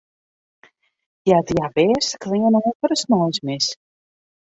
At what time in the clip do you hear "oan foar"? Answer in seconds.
2.57-2.91